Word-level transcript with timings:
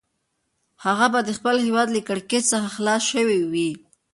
هغه 0.85 1.07
به 1.13 1.19
د 1.23 1.29
خپل 1.37 1.55
هیواد 1.65 1.87
له 1.95 2.01
کړکېچ 2.07 2.43
څخه 2.53 2.67
خلاص 2.75 3.01
شوی 3.13 3.39
وي. 3.51 3.71